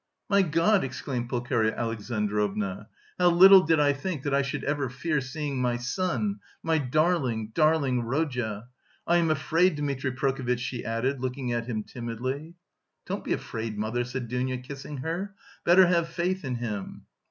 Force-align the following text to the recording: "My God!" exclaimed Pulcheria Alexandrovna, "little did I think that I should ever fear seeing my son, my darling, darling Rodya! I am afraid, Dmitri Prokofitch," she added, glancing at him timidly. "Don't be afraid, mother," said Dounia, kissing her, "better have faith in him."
"My 0.31 0.41
God!" 0.41 0.83
exclaimed 0.83 1.29
Pulcheria 1.29 1.75
Alexandrovna, 1.77 2.89
"little 3.19 3.61
did 3.61 3.79
I 3.79 3.93
think 3.93 4.23
that 4.23 4.33
I 4.33 4.41
should 4.41 4.63
ever 4.63 4.89
fear 4.89 5.21
seeing 5.21 5.61
my 5.61 5.77
son, 5.77 6.39
my 6.63 6.79
darling, 6.79 7.51
darling 7.53 8.01
Rodya! 8.01 8.63
I 9.05 9.17
am 9.17 9.29
afraid, 9.29 9.75
Dmitri 9.75 10.11
Prokofitch," 10.13 10.59
she 10.59 10.83
added, 10.83 11.19
glancing 11.19 11.51
at 11.53 11.67
him 11.67 11.83
timidly. 11.83 12.55
"Don't 13.05 13.23
be 13.23 13.33
afraid, 13.33 13.77
mother," 13.77 14.03
said 14.03 14.27
Dounia, 14.27 14.57
kissing 14.57 14.97
her, 15.05 15.35
"better 15.65 15.85
have 15.85 16.09
faith 16.09 16.43
in 16.43 16.55
him." 16.55 17.05